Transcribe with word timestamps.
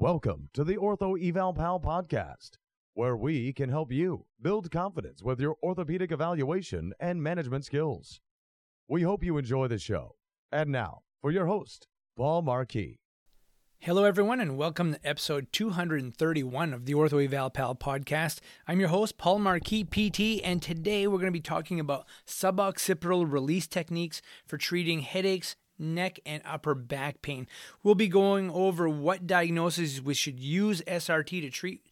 Welcome 0.00 0.50
to 0.52 0.62
the 0.62 0.76
Ortho 0.76 1.20
Eval 1.20 1.54
Pal 1.54 1.80
podcast, 1.80 2.50
where 2.94 3.16
we 3.16 3.52
can 3.52 3.68
help 3.68 3.90
you 3.90 4.26
build 4.40 4.70
confidence 4.70 5.24
with 5.24 5.40
your 5.40 5.56
orthopedic 5.60 6.12
evaluation 6.12 6.92
and 7.00 7.20
management 7.20 7.64
skills. 7.64 8.20
We 8.86 9.02
hope 9.02 9.24
you 9.24 9.36
enjoy 9.38 9.66
the 9.66 9.80
show. 9.80 10.14
And 10.52 10.70
now, 10.70 11.00
for 11.20 11.32
your 11.32 11.46
host, 11.46 11.88
Paul 12.16 12.42
Marquis. 12.42 13.00
Hello, 13.80 14.04
everyone, 14.04 14.38
and 14.38 14.56
welcome 14.56 14.94
to 14.94 15.00
episode 15.04 15.48
231 15.50 16.72
of 16.72 16.86
the 16.86 16.94
Ortho 16.94 17.24
Eval 17.24 17.50
Pal 17.50 17.74
podcast. 17.74 18.38
I'm 18.68 18.78
your 18.78 18.90
host, 18.90 19.18
Paul 19.18 19.40
Marquis, 19.40 19.82
PT, 19.82 20.40
and 20.44 20.62
today 20.62 21.08
we're 21.08 21.18
going 21.18 21.26
to 21.26 21.32
be 21.32 21.40
talking 21.40 21.80
about 21.80 22.06
suboccipital 22.24 23.28
release 23.28 23.66
techniques 23.66 24.22
for 24.46 24.58
treating 24.58 25.00
headaches 25.00 25.56
neck, 25.78 26.20
and 26.26 26.42
upper 26.44 26.74
back 26.74 27.22
pain. 27.22 27.46
We'll 27.82 27.94
be 27.94 28.08
going 28.08 28.50
over 28.50 28.88
what 28.88 29.26
diagnoses 29.26 30.02
we 30.02 30.14
should 30.14 30.40
use 30.40 30.82
SRT 30.82 31.42
to 31.42 31.50
treat. 31.50 31.86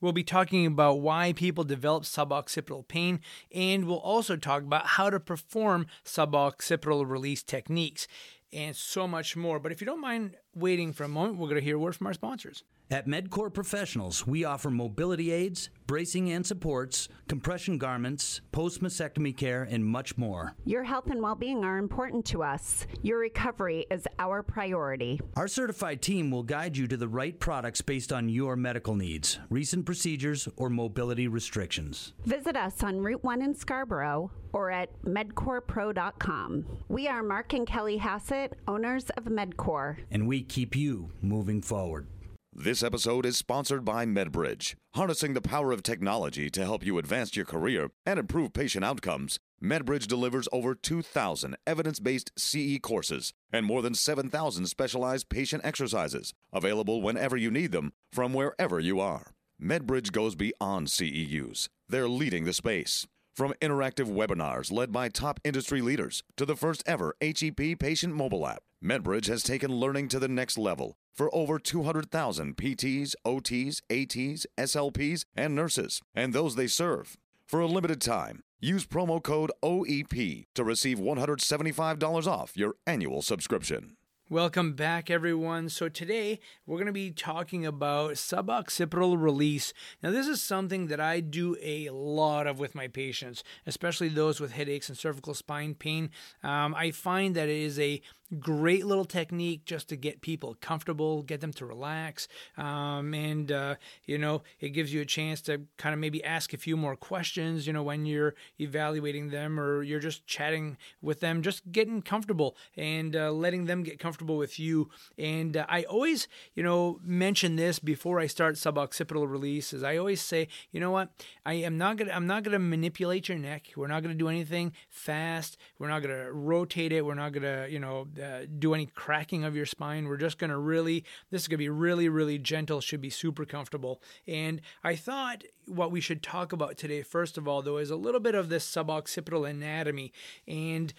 We'll 0.00 0.12
be 0.12 0.24
talking 0.24 0.66
about 0.66 1.00
why 1.00 1.32
people 1.32 1.62
develop 1.62 2.02
suboccipital 2.02 2.88
pain, 2.88 3.20
and 3.54 3.84
we'll 3.86 3.98
also 3.98 4.36
talk 4.36 4.62
about 4.62 4.86
how 4.86 5.10
to 5.10 5.20
perform 5.20 5.86
suboccipital 6.04 7.08
release 7.08 7.42
techniques 7.42 8.08
and 8.52 8.76
so 8.76 9.06
much 9.06 9.36
more. 9.36 9.58
But 9.58 9.72
if 9.72 9.80
you 9.80 9.86
don't 9.86 10.00
mind 10.00 10.36
waiting 10.54 10.92
for 10.92 11.04
a 11.04 11.08
moment, 11.08 11.38
we're 11.38 11.48
going 11.48 11.60
to 11.60 11.64
hear 11.64 11.76
a 11.76 11.78
word 11.78 11.96
from 11.96 12.08
our 12.08 12.14
sponsors. 12.14 12.64
At 12.92 13.06
MedCore 13.06 13.54
Professionals, 13.54 14.26
we 14.26 14.44
offer 14.44 14.68
mobility 14.68 15.32
aids, 15.32 15.70
bracing 15.86 16.30
and 16.30 16.46
supports, 16.46 17.08
compression 17.26 17.78
garments, 17.78 18.42
post 18.52 18.82
mastectomy 18.82 19.34
care, 19.34 19.62
and 19.62 19.82
much 19.82 20.18
more. 20.18 20.54
Your 20.66 20.84
health 20.84 21.06
and 21.06 21.22
well 21.22 21.34
being 21.34 21.64
are 21.64 21.78
important 21.78 22.26
to 22.26 22.42
us. 22.42 22.86
Your 23.00 23.18
recovery 23.18 23.86
is 23.90 24.06
our 24.18 24.42
priority. 24.42 25.18
Our 25.36 25.48
certified 25.48 26.02
team 26.02 26.30
will 26.30 26.42
guide 26.42 26.76
you 26.76 26.86
to 26.88 26.98
the 26.98 27.08
right 27.08 27.40
products 27.40 27.80
based 27.80 28.12
on 28.12 28.28
your 28.28 28.56
medical 28.56 28.94
needs, 28.94 29.38
recent 29.48 29.86
procedures, 29.86 30.46
or 30.58 30.68
mobility 30.68 31.28
restrictions. 31.28 32.12
Visit 32.26 32.56
us 32.56 32.82
on 32.82 33.00
Route 33.00 33.24
1 33.24 33.40
in 33.40 33.54
Scarborough 33.54 34.30
or 34.52 34.70
at 34.70 34.90
medcorepro.com. 35.02 36.66
We 36.88 37.08
are 37.08 37.22
Mark 37.22 37.54
and 37.54 37.66
Kelly 37.66 37.96
Hassett, 37.96 38.58
owners 38.68 39.08
of 39.16 39.24
MedCore. 39.24 39.96
And 40.10 40.28
we 40.28 40.42
keep 40.42 40.76
you 40.76 41.08
moving 41.22 41.62
forward. 41.62 42.06
This 42.54 42.82
episode 42.82 43.24
is 43.24 43.38
sponsored 43.38 43.82
by 43.82 44.04
MedBridge. 44.04 44.74
Harnessing 44.94 45.32
the 45.32 45.40
power 45.40 45.72
of 45.72 45.82
technology 45.82 46.50
to 46.50 46.62
help 46.62 46.84
you 46.84 46.98
advance 46.98 47.34
your 47.34 47.46
career 47.46 47.88
and 48.04 48.18
improve 48.18 48.52
patient 48.52 48.84
outcomes, 48.84 49.38
MedBridge 49.64 50.06
delivers 50.06 50.48
over 50.52 50.74
2,000 50.74 51.56
evidence 51.66 51.98
based 51.98 52.30
CE 52.36 52.78
courses 52.82 53.32
and 53.50 53.64
more 53.64 53.80
than 53.80 53.94
7,000 53.94 54.66
specialized 54.66 55.30
patient 55.30 55.64
exercises, 55.64 56.34
available 56.52 57.00
whenever 57.00 57.38
you 57.38 57.50
need 57.50 57.72
them 57.72 57.94
from 58.12 58.34
wherever 58.34 58.78
you 58.78 59.00
are. 59.00 59.32
MedBridge 59.58 60.12
goes 60.12 60.34
beyond 60.34 60.88
CEUs, 60.88 61.70
they're 61.88 62.06
leading 62.06 62.44
the 62.44 62.52
space. 62.52 63.06
From 63.34 63.54
interactive 63.62 64.12
webinars 64.12 64.70
led 64.70 64.92
by 64.92 65.08
top 65.08 65.40
industry 65.42 65.80
leaders 65.80 66.22
to 66.36 66.44
the 66.44 66.54
first 66.54 66.82
ever 66.84 67.16
HEP 67.22 67.78
patient 67.78 68.14
mobile 68.14 68.46
app, 68.46 68.62
MedBridge 68.84 69.26
has 69.28 69.42
taken 69.42 69.72
learning 69.74 70.08
to 70.08 70.18
the 70.18 70.28
next 70.28 70.58
level 70.58 70.98
for 71.14 71.34
over 71.34 71.58
200,000 71.58 72.56
PTs, 72.58 73.14
OTs, 73.24 73.80
ATs, 73.88 74.46
SLPs, 74.58 75.24
and 75.34 75.54
nurses, 75.54 76.02
and 76.14 76.34
those 76.34 76.56
they 76.56 76.66
serve. 76.66 77.16
For 77.46 77.60
a 77.60 77.66
limited 77.66 78.02
time, 78.02 78.42
use 78.60 78.84
promo 78.84 79.22
code 79.22 79.50
OEP 79.62 80.44
to 80.54 80.62
receive 80.62 80.98
$175 80.98 82.26
off 82.26 82.54
your 82.54 82.74
annual 82.86 83.22
subscription. 83.22 83.96
Welcome 84.32 84.72
back, 84.72 85.10
everyone. 85.10 85.68
So, 85.68 85.90
today 85.90 86.40
we're 86.64 86.78
going 86.78 86.86
to 86.86 86.92
be 86.92 87.10
talking 87.10 87.66
about 87.66 88.12
suboccipital 88.12 89.20
release. 89.20 89.74
Now, 90.02 90.10
this 90.10 90.26
is 90.26 90.40
something 90.40 90.86
that 90.86 91.00
I 91.00 91.20
do 91.20 91.54
a 91.60 91.90
lot 91.90 92.46
of 92.46 92.58
with 92.58 92.74
my 92.74 92.88
patients, 92.88 93.44
especially 93.66 94.08
those 94.08 94.40
with 94.40 94.52
headaches 94.52 94.88
and 94.88 94.96
cervical 94.96 95.34
spine 95.34 95.74
pain. 95.74 96.08
Um, 96.42 96.74
I 96.74 96.92
find 96.92 97.36
that 97.36 97.50
it 97.50 97.60
is 97.60 97.78
a 97.78 98.00
great 98.40 98.86
little 98.86 99.04
technique 99.04 99.64
just 99.64 99.88
to 99.88 99.96
get 99.96 100.20
people 100.20 100.56
comfortable, 100.60 101.22
get 101.22 101.40
them 101.40 101.52
to 101.52 101.66
relax. 101.66 102.28
Um, 102.56 103.14
and, 103.14 103.50
uh, 103.52 103.74
you 104.06 104.18
know, 104.18 104.42
it 104.60 104.70
gives 104.70 104.92
you 104.92 105.00
a 105.00 105.04
chance 105.04 105.40
to 105.42 105.62
kind 105.76 105.92
of 105.92 105.98
maybe 105.98 106.22
ask 106.24 106.52
a 106.52 106.56
few 106.56 106.76
more 106.76 106.96
questions, 106.96 107.66
you 107.66 107.72
know, 107.72 107.82
when 107.82 108.06
you're 108.06 108.34
evaluating 108.58 109.30
them 109.30 109.58
or 109.60 109.82
you're 109.82 110.00
just 110.00 110.26
chatting 110.26 110.76
with 111.00 111.20
them, 111.20 111.42
just 111.42 111.70
getting 111.72 112.02
comfortable 112.02 112.56
and 112.76 113.14
uh, 113.16 113.30
letting 113.30 113.66
them 113.66 113.82
get 113.82 113.98
comfortable 113.98 114.36
with 114.36 114.58
you. 114.58 114.88
And 115.18 115.56
uh, 115.56 115.66
I 115.68 115.82
always, 115.84 116.28
you 116.54 116.62
know, 116.62 117.00
mention 117.02 117.56
this 117.56 117.78
before 117.78 118.20
I 118.20 118.26
start 118.26 118.54
suboccipital 118.54 119.30
releases. 119.30 119.82
I 119.82 119.96
always 119.96 120.20
say, 120.20 120.48
you 120.70 120.80
know 120.80 120.90
what, 120.90 121.10
I 121.44 121.54
am 121.54 121.76
not 121.78 121.96
gonna, 121.96 122.12
I'm 122.12 122.26
not 122.26 122.42
gonna 122.42 122.58
manipulate 122.58 123.28
your 123.28 123.38
neck. 123.38 123.68
We're 123.76 123.88
not 123.88 124.02
gonna 124.02 124.14
do 124.14 124.28
anything 124.28 124.72
fast. 124.88 125.58
We're 125.78 125.88
not 125.88 126.02
gonna 126.02 126.32
rotate 126.32 126.92
it. 126.92 127.04
We're 127.04 127.14
not 127.14 127.32
gonna, 127.32 127.66
you 127.68 127.78
know, 127.78 128.06
uh, 128.22 128.46
do 128.58 128.74
any 128.74 128.86
cracking 128.86 129.44
of 129.44 129.56
your 129.56 129.66
spine. 129.66 130.06
We're 130.06 130.16
just 130.16 130.38
going 130.38 130.50
to 130.50 130.58
really, 130.58 131.04
this 131.30 131.42
is 131.42 131.48
going 131.48 131.58
to 131.58 131.64
be 131.64 131.68
really, 131.68 132.08
really 132.08 132.38
gentle, 132.38 132.80
should 132.80 133.00
be 133.00 133.10
super 133.10 133.44
comfortable. 133.44 134.00
And 134.26 134.60
I 134.84 134.96
thought 134.96 135.44
what 135.66 135.90
we 135.90 136.00
should 136.00 136.22
talk 136.22 136.52
about 136.52 136.76
today, 136.76 137.02
first 137.02 137.38
of 137.38 137.48
all, 137.48 137.62
though, 137.62 137.78
is 137.78 137.90
a 137.90 137.96
little 137.96 138.20
bit 138.20 138.34
of 138.34 138.48
this 138.48 138.66
suboccipital 138.70 139.48
anatomy. 139.48 140.12
And 140.46 140.92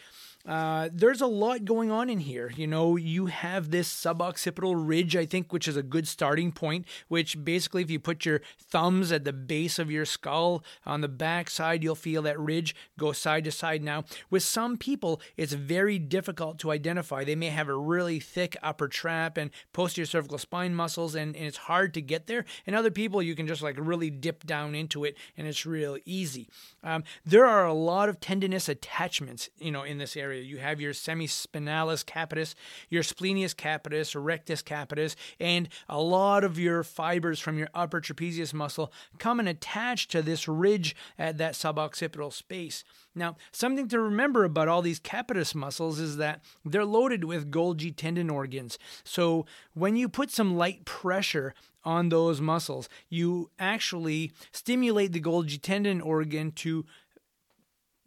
uh, 0.46 0.90
there's 0.92 1.22
a 1.22 1.28
lot 1.28 1.64
going 1.64 1.90
on 1.90 2.10
in 2.10 2.20
here. 2.20 2.52
You 2.56 2.68
know, 2.68 2.98
you 2.98 3.28
have 3.28 3.72
this 3.72 3.94
suboccipital 3.94 4.76
ridge, 4.76 5.16
I 5.16 5.26
think, 5.26 5.54
which 5.54 5.68
is 5.68 5.78
a 5.78 5.84
good 5.84 6.08
starting 6.08 6.52
point, 6.52 6.86
which 7.08 7.44
basically, 7.46 7.82
if 7.82 7.90
you 7.90 8.00
put 8.00 8.26
your 8.26 8.42
thumbs 8.60 9.12
at 9.12 9.24
the 9.24 9.32
base 9.32 9.80
of 9.80 9.90
your 9.90 10.04
skull 10.04 10.64
on 10.86 11.00
the 11.00 11.08
back 11.08 11.50
side, 11.50 11.82
you'll 11.82 11.96
feel 11.96 12.22
that 12.24 12.40
ridge 12.40 12.76
go 13.00 13.14
side 13.14 13.46
to 13.46 13.52
side. 13.52 13.84
Now, 13.84 14.04
with 14.30 14.44
some 14.44 14.78
people, 14.78 15.22
it's 15.38 15.54
very 15.54 15.98
difficult 15.98 16.60
to 16.60 16.72
identify. 16.72 17.24
They 17.24 17.36
may 17.36 17.50
have 17.50 17.70
a 17.70 17.78
really 17.78 18.20
thick 18.20 18.58
upper 18.62 18.90
trap 18.90 19.38
and 19.38 19.50
posterior 19.72 20.06
cervical 20.06 20.38
spine 20.38 20.76
muscles, 20.76 21.16
and, 21.16 21.36
and 21.38 21.46
it's 21.46 21.58
hard 21.58 21.94
to 21.94 22.02
get 22.02 22.28
there. 22.28 22.44
And 22.68 22.76
other 22.76 22.92
people, 22.92 23.22
you 23.22 23.36
can 23.36 23.48
just 23.48 23.62
like 23.62 23.78
really 23.80 24.10
dip 24.10 24.46
down 24.46 24.76
into 24.76 25.06
it, 25.06 25.16
and 25.38 25.48
it's 25.48 25.66
real 25.66 25.98
easy. 26.04 26.50
Um, 26.84 27.06
there 27.26 27.46
are 27.46 27.66
a 27.66 27.74
lot 27.74 28.10
of 28.10 28.20
tendinous 28.20 28.68
attachments, 28.68 29.50
you 29.58 29.72
know, 29.72 29.84
in 29.84 30.00
this 30.00 30.18
area 30.18 30.33
area. 30.34 30.44
You 30.44 30.58
have 30.58 30.82
your 30.82 30.94
semispinalis 30.94 32.04
capitis, 32.04 32.56
your 32.90 33.04
splenius 33.04 33.54
capitis, 33.54 34.16
rectus 34.22 34.64
capitis, 34.64 35.16
and 35.40 35.70
a 35.88 36.02
lot 36.02 36.44
of 36.44 36.58
your 36.58 36.84
fibers 36.84 37.40
from 37.40 37.58
your 37.58 37.70
upper 37.74 38.02
trapezius 38.02 38.54
muscle 38.54 38.92
come 39.20 39.40
and 39.40 39.48
attach 39.48 40.08
to 40.10 40.22
this 40.22 40.48
ridge 40.48 40.96
at 41.18 41.38
that 41.38 41.54
suboccipital 41.54 42.34
space. 42.34 42.84
Now, 43.16 43.36
something 43.52 43.88
to 43.90 44.00
remember 44.00 44.44
about 44.44 44.68
all 44.68 44.82
these 44.82 45.00
capitis 45.00 45.54
muscles 45.54 46.00
is 46.00 46.18
that 46.18 46.42
they're 46.66 46.86
loaded 46.86 47.24
with 47.24 47.52
Golgi 47.52 47.96
tendon 47.96 48.30
organs. 48.30 48.80
So 49.04 49.46
when 49.74 49.96
you 49.96 50.10
put 50.10 50.32
some 50.32 50.58
light 50.58 50.86
pressure 50.86 51.54
on 51.86 52.10
those 52.10 52.40
muscles, 52.42 52.90
you 53.10 53.52
actually 53.60 54.32
stimulate 54.52 55.12
the 55.12 55.22
Golgi 55.22 55.62
tendon 55.62 56.02
organ 56.02 56.52
to 56.54 56.86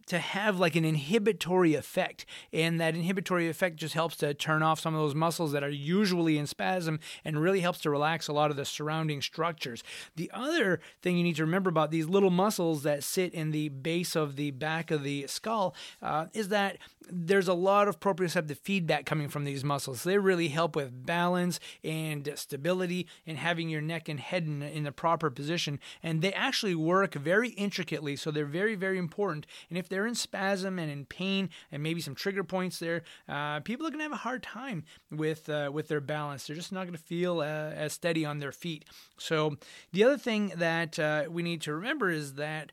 to 0.06 0.18
have 0.18 0.58
like 0.58 0.76
an 0.76 0.84
inhibitory 0.84 1.74
effect. 1.74 2.24
And 2.52 2.80
that 2.80 2.94
inhibitory 2.94 3.48
effect 3.48 3.76
just 3.76 3.94
helps 3.94 4.16
to 4.16 4.34
turn 4.34 4.62
off 4.62 4.80
some 4.80 4.94
of 4.94 5.00
those 5.00 5.14
muscles 5.14 5.52
that 5.52 5.64
are 5.64 5.68
usually 5.68 6.38
in 6.38 6.46
spasm 6.46 7.00
and 7.24 7.40
really 7.40 7.60
helps 7.60 7.80
to 7.80 7.90
relax 7.90 8.28
a 8.28 8.32
lot 8.32 8.50
of 8.50 8.56
the 8.56 8.64
surrounding 8.64 9.22
structures. 9.22 9.82
The 10.14 10.30
other 10.32 10.80
thing 11.02 11.16
you 11.16 11.24
need 11.24 11.36
to 11.36 11.44
remember 11.44 11.70
about 11.70 11.90
these 11.90 12.06
little 12.06 12.30
muscles 12.30 12.82
that 12.84 13.02
sit 13.02 13.34
in 13.34 13.50
the 13.50 13.68
base 13.68 14.16
of 14.16 14.36
the 14.36 14.50
back 14.52 14.90
of 14.90 15.02
the 15.02 15.26
skull 15.26 15.74
uh, 16.02 16.26
is 16.32 16.48
that 16.48 16.78
there's 17.08 17.48
a 17.48 17.54
lot 17.54 17.88
of 17.88 18.00
proprioceptive 18.00 18.58
feedback 18.58 19.06
coming 19.06 19.28
from 19.28 19.44
these 19.44 19.62
muscles. 19.62 20.02
They 20.02 20.18
really 20.18 20.48
help 20.48 20.74
with 20.74 21.06
balance 21.06 21.60
and 21.84 22.28
stability 22.34 23.06
and 23.26 23.38
having 23.38 23.68
your 23.68 23.80
neck 23.80 24.08
and 24.08 24.18
head 24.18 24.44
in, 24.44 24.62
in 24.62 24.84
the 24.84 24.92
proper 24.92 25.30
position. 25.30 25.78
And 26.02 26.20
they 26.20 26.32
actually 26.32 26.74
work 26.74 27.14
very 27.14 27.50
intricately, 27.50 28.16
so 28.16 28.30
they're 28.30 28.44
very, 28.44 28.74
very 28.74 28.98
important. 28.98 29.46
And 29.68 29.78
if 29.78 29.88
they're 29.88 29.95
in 30.04 30.16
spasm 30.16 30.80
and 30.80 30.90
in 30.90 31.04
pain 31.04 31.48
and 31.70 31.80
maybe 31.80 32.00
some 32.00 32.16
trigger 32.16 32.42
points 32.42 32.80
there, 32.80 33.04
uh, 33.28 33.60
people 33.60 33.86
are 33.86 33.90
going 33.90 34.00
to 34.00 34.04
have 34.04 34.12
a 34.12 34.16
hard 34.16 34.42
time 34.42 34.82
with 35.12 35.48
uh, 35.48 35.70
with 35.72 35.86
their 35.86 36.00
balance. 36.00 36.44
They're 36.44 36.56
just 36.56 36.72
not 36.72 36.82
going 36.82 36.96
to 36.96 36.98
feel 36.98 37.38
uh, 37.38 37.44
as 37.70 37.92
steady 37.92 38.24
on 38.24 38.40
their 38.40 38.50
feet. 38.50 38.84
So 39.16 39.56
the 39.92 40.02
other 40.02 40.18
thing 40.18 40.52
that 40.56 40.98
uh, 40.98 41.24
we 41.30 41.44
need 41.44 41.62
to 41.62 41.72
remember 41.72 42.10
is 42.10 42.34
that 42.34 42.72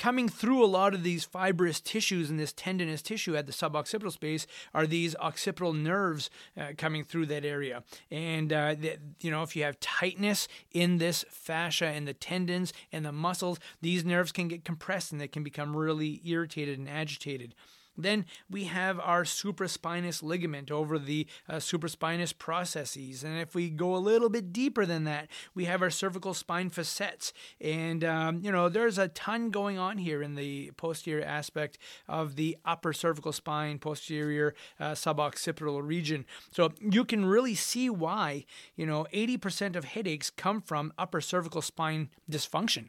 coming 0.00 0.30
through 0.30 0.64
a 0.64 0.66
lot 0.66 0.94
of 0.94 1.02
these 1.02 1.26
fibrous 1.26 1.78
tissues 1.78 2.30
and 2.30 2.40
this 2.40 2.54
tendinous 2.54 3.02
tissue 3.02 3.36
at 3.36 3.44
the 3.44 3.52
suboccipital 3.52 4.10
space 4.10 4.46
are 4.72 4.86
these 4.86 5.14
occipital 5.16 5.74
nerves 5.74 6.30
uh, 6.58 6.68
coming 6.78 7.04
through 7.04 7.26
that 7.26 7.44
area. 7.44 7.84
And, 8.10 8.50
uh, 8.50 8.76
the, 8.76 8.96
you 9.20 9.30
know, 9.30 9.42
if 9.42 9.54
you 9.54 9.62
have 9.64 9.78
tightness 9.78 10.48
in 10.72 10.96
this 10.96 11.26
fascia 11.28 11.88
and 11.88 12.08
the 12.08 12.14
tendons 12.14 12.72
and 12.90 13.04
the 13.04 13.12
muscles, 13.12 13.60
these 13.82 14.02
nerves 14.02 14.32
can 14.32 14.48
get 14.48 14.64
compressed 14.64 15.12
and 15.12 15.20
they 15.20 15.28
can 15.28 15.42
become 15.42 15.76
really 15.76 16.22
irritated 16.24 16.78
and 16.78 16.88
agitated. 16.88 17.54
Then 18.00 18.26
we 18.48 18.64
have 18.64 18.98
our 19.00 19.24
supraspinous 19.24 20.22
ligament 20.22 20.70
over 20.70 20.98
the 20.98 21.26
uh, 21.48 21.56
supraspinous 21.56 22.36
processes. 22.36 23.24
And 23.24 23.38
if 23.38 23.54
we 23.54 23.70
go 23.70 23.94
a 23.94 23.98
little 23.98 24.28
bit 24.28 24.52
deeper 24.52 24.86
than 24.86 25.04
that, 25.04 25.28
we 25.54 25.66
have 25.66 25.82
our 25.82 25.90
cervical 25.90 26.34
spine 26.34 26.70
facets. 26.70 27.32
And, 27.60 28.04
um, 28.04 28.40
you 28.42 28.50
know, 28.50 28.68
there's 28.68 28.98
a 28.98 29.08
ton 29.08 29.50
going 29.50 29.78
on 29.78 29.98
here 29.98 30.22
in 30.22 30.34
the 30.34 30.70
posterior 30.76 31.24
aspect 31.24 31.78
of 32.08 32.36
the 32.36 32.56
upper 32.64 32.92
cervical 32.92 33.32
spine, 33.32 33.78
posterior 33.78 34.54
uh, 34.78 34.92
suboccipital 34.92 35.86
region. 35.86 36.24
So 36.50 36.72
you 36.80 37.04
can 37.04 37.24
really 37.24 37.54
see 37.54 37.90
why, 37.90 38.44
you 38.76 38.86
know, 38.86 39.06
80% 39.12 39.76
of 39.76 39.84
headaches 39.84 40.30
come 40.30 40.60
from 40.60 40.92
upper 40.98 41.20
cervical 41.20 41.62
spine 41.62 42.10
dysfunction. 42.30 42.88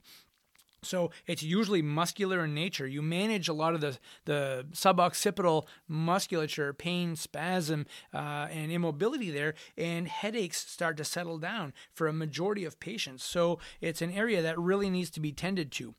So 0.83 1.11
it's 1.27 1.43
usually 1.43 1.83
muscular 1.83 2.43
in 2.43 2.55
nature. 2.55 2.87
You 2.87 3.03
manage 3.03 3.47
a 3.47 3.53
lot 3.53 3.75
of 3.75 3.81
the, 3.81 3.99
the 4.25 4.65
suboccipital 4.73 5.67
musculature, 5.87 6.73
pain, 6.73 7.15
spasm, 7.15 7.85
uh, 8.11 8.47
and 8.49 8.71
immobility 8.71 9.29
there, 9.29 9.53
and 9.77 10.07
headaches 10.07 10.57
start 10.57 10.97
to 10.97 11.03
settle 11.03 11.37
down 11.37 11.73
for 11.93 12.07
a 12.07 12.13
majority 12.13 12.65
of 12.65 12.79
patients. 12.79 13.23
So 13.23 13.59
it's 13.79 14.01
an 14.01 14.11
area 14.11 14.41
that 14.41 14.57
really 14.57 14.89
needs 14.89 15.11
to 15.11 15.19
be 15.19 15.31
tended 15.31 15.71
to. 15.73 15.93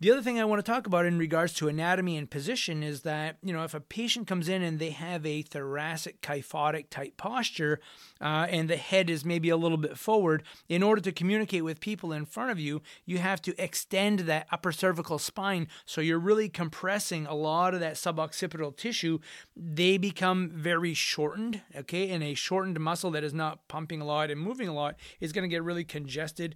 The 0.00 0.12
other 0.12 0.22
thing 0.22 0.38
I 0.38 0.44
want 0.44 0.64
to 0.64 0.70
talk 0.70 0.86
about 0.86 1.06
in 1.06 1.18
regards 1.18 1.54
to 1.54 1.66
anatomy 1.66 2.16
and 2.16 2.30
position 2.30 2.84
is 2.84 3.00
that, 3.00 3.38
you 3.42 3.52
know, 3.52 3.64
if 3.64 3.74
a 3.74 3.80
patient 3.80 4.28
comes 4.28 4.48
in 4.48 4.62
and 4.62 4.78
they 4.78 4.90
have 4.90 5.26
a 5.26 5.42
thoracic 5.42 6.22
kyphotic 6.22 6.88
type 6.88 7.16
posture 7.16 7.80
uh, 8.20 8.46
and 8.48 8.70
the 8.70 8.76
head 8.76 9.10
is 9.10 9.24
maybe 9.24 9.48
a 9.48 9.56
little 9.56 9.76
bit 9.76 9.98
forward, 9.98 10.44
in 10.68 10.84
order 10.84 11.00
to 11.00 11.10
communicate 11.10 11.64
with 11.64 11.80
people 11.80 12.12
in 12.12 12.26
front 12.26 12.52
of 12.52 12.60
you, 12.60 12.80
you 13.06 13.18
have 13.18 13.42
to 13.42 13.60
extend 13.60 14.20
that 14.20 14.46
upper 14.52 14.70
cervical 14.70 15.18
spine. 15.18 15.66
So 15.84 16.00
you're 16.00 16.20
really 16.20 16.48
compressing 16.48 17.26
a 17.26 17.34
lot 17.34 17.74
of 17.74 17.80
that 17.80 17.94
suboccipital 17.94 18.76
tissue. 18.76 19.18
They 19.56 19.98
become 19.98 20.48
very 20.54 20.94
shortened, 20.94 21.62
okay? 21.74 22.10
And 22.10 22.22
a 22.22 22.34
shortened 22.34 22.78
muscle 22.78 23.10
that 23.10 23.24
is 23.24 23.34
not 23.34 23.66
pumping 23.66 24.00
a 24.00 24.04
lot 24.04 24.30
and 24.30 24.40
moving 24.40 24.68
a 24.68 24.74
lot 24.74 24.94
is 25.18 25.32
going 25.32 25.42
to 25.42 25.48
get 25.48 25.64
really 25.64 25.82
congested 25.82 26.54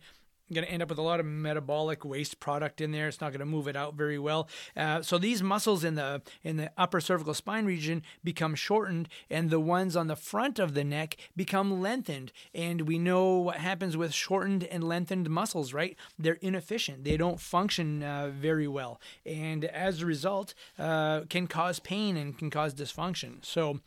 going 0.53 0.67
to 0.67 0.73
end 0.73 0.83
up 0.83 0.89
with 0.89 0.99
a 0.99 1.03
lot 1.03 1.21
of 1.21 1.27
metabolic 1.27 2.05
waste 2.05 2.41
product 2.41 2.81
in 2.81 2.93
there. 2.93 3.09
It's 3.09 3.21
not 3.21 3.31
going 3.31 3.41
to 3.41 3.47
move 3.47 3.69
it 3.69 3.77
out 3.77 3.95
very 3.95 4.19
well. 4.19 4.49
Uh, 4.77 5.03
so 5.03 5.19
these 5.19 5.43
muscles 5.43 5.85
in 5.85 5.95
the 5.95 6.23
in 6.43 6.57
the 6.57 6.71
upper 6.77 7.01
cervical 7.01 7.35
spine 7.35 7.65
region 7.65 8.03
become 8.23 8.55
shortened, 8.55 9.09
and 9.31 9.51
the 9.51 9.61
ones 9.61 9.97
on 9.97 10.07
the 10.07 10.17
front 10.17 10.59
of 10.59 10.75
the 10.75 10.85
neck 10.85 11.17
become 11.37 11.81
lengthened. 11.81 12.33
And 12.55 12.83
we 12.83 12.99
know 12.99 13.39
what 13.39 13.57
happens 13.57 13.97
with 13.97 14.13
shortened 14.13 14.65
and 14.65 14.85
lengthened 14.85 15.31
muscles, 15.31 15.73
right? 15.73 15.97
They're 16.19 16.35
inefficient. 16.41 17.05
They 17.05 17.17
don't 17.17 17.41
function 17.41 18.03
uh, 18.03 18.31
very 18.35 18.69
well, 18.69 19.01
and 19.25 19.65
as 19.65 20.03
a 20.03 20.07
result, 20.07 20.55
uh, 20.79 21.23
can 21.29 21.47
cause 21.47 21.79
pain 21.79 22.17
and 22.17 22.37
can 22.37 22.51
cause 22.51 22.75
dysfunction. 22.75 23.45
So 23.45 23.81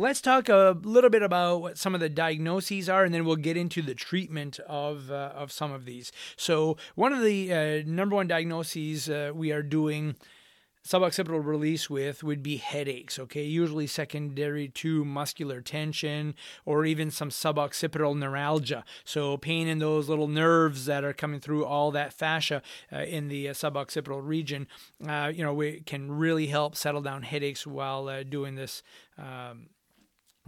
Let's 0.00 0.22
talk 0.22 0.48
a 0.48 0.78
little 0.82 1.10
bit 1.10 1.22
about 1.22 1.60
what 1.60 1.76
some 1.76 1.94
of 1.94 2.00
the 2.00 2.08
diagnoses 2.08 2.88
are, 2.88 3.04
and 3.04 3.12
then 3.12 3.26
we'll 3.26 3.36
get 3.36 3.58
into 3.58 3.82
the 3.82 3.94
treatment 3.94 4.58
of 4.60 5.10
uh, 5.10 5.32
of 5.34 5.52
some 5.52 5.72
of 5.72 5.84
these. 5.84 6.10
So, 6.38 6.78
one 6.94 7.12
of 7.12 7.22
the 7.22 7.52
uh, 7.52 7.82
number 7.84 8.16
one 8.16 8.26
diagnoses 8.26 9.10
uh, 9.10 9.32
we 9.34 9.52
are 9.52 9.62
doing 9.62 10.16
suboccipital 10.88 11.44
release 11.44 11.90
with 11.90 12.24
would 12.24 12.42
be 12.42 12.56
headaches, 12.56 13.18
okay? 13.18 13.44
Usually 13.44 13.86
secondary 13.86 14.68
to 14.68 15.04
muscular 15.04 15.60
tension 15.60 16.34
or 16.64 16.86
even 16.86 17.10
some 17.10 17.28
suboccipital 17.28 18.16
neuralgia. 18.16 18.84
So, 19.04 19.36
pain 19.36 19.68
in 19.68 19.80
those 19.80 20.08
little 20.08 20.28
nerves 20.28 20.86
that 20.86 21.04
are 21.04 21.12
coming 21.12 21.40
through 21.40 21.66
all 21.66 21.90
that 21.90 22.14
fascia 22.14 22.62
uh, 22.90 23.00
in 23.00 23.28
the 23.28 23.50
uh, 23.50 23.52
suboccipital 23.52 24.26
region, 24.26 24.66
uh, 25.06 25.30
you 25.34 25.44
know, 25.44 25.52
we 25.52 25.80
can 25.80 26.10
really 26.10 26.46
help 26.46 26.74
settle 26.74 27.02
down 27.02 27.20
headaches 27.20 27.66
while 27.66 28.08
uh, 28.08 28.22
doing 28.22 28.54
this. 28.54 28.82
Um, 29.18 29.66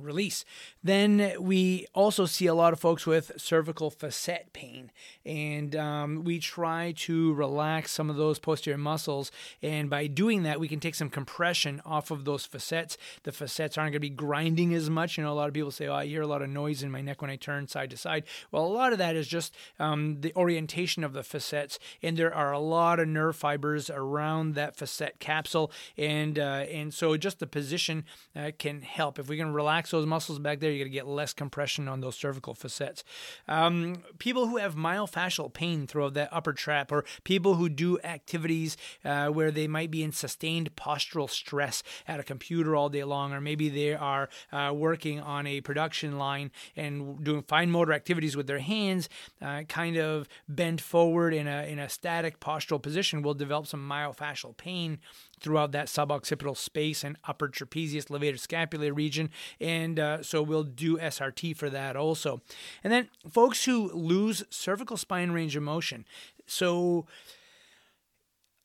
release. 0.03 0.45
Then 0.83 1.35
we 1.39 1.87
also 1.95 2.27
see 2.27 2.47
a 2.47 2.55
lot 2.55 2.73
of 2.73 2.81
folks 2.81 3.07
with 3.07 3.33
cervical 3.37 3.91
facet 3.91 4.53
pain, 4.53 4.91
and 5.25 5.75
um, 5.77 6.25
we 6.25 6.39
try 6.39 6.93
to 6.99 7.33
relax 7.35 7.93
some 7.93 8.11
of 8.11 8.17
those 8.17 8.39
posterior 8.39 8.79
muscles. 8.79 9.31
And 9.63 9.89
by 9.89 10.07
doing 10.07 10.43
that, 10.43 10.61
we 10.61 10.69
can 10.69 10.81
take 10.81 10.95
some 10.95 11.11
compression 11.11 11.81
off 11.85 12.11
of 12.11 12.25
those 12.25 12.45
facets. 12.45 12.97
The 13.23 13.33
facets 13.33 13.79
aren't 13.79 13.93
going 13.93 14.01
to 14.01 14.01
be 14.01 14.11
grinding 14.11 14.75
as 14.75 14.91
much. 14.91 15.17
You 15.17 15.25
know, 15.25 15.33
a 15.33 15.35
lot 15.35 15.49
of 15.49 15.55
people 15.55 15.71
say, 15.71 15.87
"Oh, 15.87 15.95
I 15.95 16.07
hear 16.07 16.23
a 16.23 16.27
lot 16.27 16.43
of 16.43 16.51
noise 16.51 16.83
in 16.83 16.91
my 16.91 17.01
neck 17.01 17.23
when 17.23 17.31
I 17.31 17.37
turn 17.37 17.69
side 17.69 17.91
to 17.91 17.97
side." 17.97 18.25
Well, 18.51 18.65
a 18.65 18.67
lot 18.67 18.93
of 18.93 18.99
that 18.99 19.17
is 19.17 19.29
just 19.29 19.55
um, 19.79 20.21
the 20.21 20.35
orientation 20.35 21.05
of 21.05 21.13
the 21.13 21.23
facets, 21.23 21.79
and 22.03 22.17
there 22.17 22.35
are 22.35 22.53
a 22.53 22.59
lot 22.59 23.01
of 23.01 23.09
nerve 23.09 23.37
fibers 23.37 23.91
around 23.91 24.55
that 24.55 24.77
facet 24.77 25.19
capsule, 25.19 25.71
and 25.97 26.39
uh, 26.39 26.65
and 26.71 26.93
so 26.93 27.17
just 27.17 27.39
the 27.39 27.47
position 27.47 28.05
uh, 28.35 28.51
can 28.59 28.83
help 28.83 29.19
if 29.19 29.29
we 29.29 29.37
can 29.37 29.53
relax 29.53 29.92
those 29.93 30.07
muscles 30.07 30.41
back 30.41 30.59
there, 30.59 30.71
you're 30.71 30.81
going 30.85 30.91
to 30.91 30.95
get 30.95 31.07
less 31.07 31.33
compression 31.33 31.87
on 31.87 32.01
those 32.01 32.17
cervical 32.17 32.55
facets. 32.55 33.05
Um, 33.47 34.03
people 34.19 34.49
who 34.49 34.57
have 34.57 34.75
myofascial 34.75 35.53
pain 35.53 35.87
throughout 35.87 36.15
that 36.15 36.31
upper 36.33 36.53
trap, 36.53 36.91
or 36.91 37.05
people 37.23 37.55
who 37.55 37.69
do 37.69 38.01
activities 38.01 38.77
uh, 39.05 39.29
where 39.29 39.51
they 39.51 39.69
might 39.69 39.91
be 39.91 40.03
in 40.03 40.11
sustained 40.11 40.75
postural 40.75 41.31
stress 41.31 41.83
at 42.09 42.19
a 42.19 42.25
computer 42.25 42.75
all 42.75 42.89
day 42.89 43.05
long, 43.05 43.33
or 43.33 43.41
maybe 43.41 43.69
they 43.69 43.95
are 43.95 44.29
uh, 44.51 44.73
working 44.75 45.21
on 45.21 45.47
a 45.47 45.61
production 45.61 46.19
line 46.19 46.51
and 46.75 47.23
doing 47.23 47.43
fine 47.43 47.71
motor 47.71 47.93
activities 47.93 48.37
with 48.37 48.47
their 48.47 48.59
hands, 48.59 49.09
uh, 49.41 49.63
kind 49.69 49.97
of 49.97 50.29
bent 50.49 50.81
forward 50.81 51.33
in 51.33 51.47
a 51.47 51.63
in 51.65 51.79
a 51.79 51.89
static 51.89 52.41
postural 52.41 52.83
position, 52.83 53.23
will 53.23 53.35
develop 53.35 53.67
some 53.67 53.87
myofascial 53.89 54.57
pain 54.57 54.99
throughout 55.43 55.73
that 55.73 55.89
suboccipital 55.89 56.57
space 56.57 57.05
and 57.05 57.17
upper 57.25 57.49
trapezius 57.49 58.07
levator 58.07 58.39
scapulae 58.39 58.95
region. 58.95 59.31
And 59.61 59.99
uh, 59.99 60.23
so 60.23 60.43
we'll 60.43 60.65
do 60.65 60.97
SRT 60.99 61.57
for 61.57 61.69
that 61.71 61.97
also. 61.97 62.41
And 62.83 62.93
then 62.93 63.09
folks 63.31 63.65
who 63.65 63.91
lose 63.93 64.45
cervical 64.51 64.97
spine 64.97 65.33
range 65.33 65.57
of 65.57 65.63
motion. 65.63 66.05
So 66.47 67.07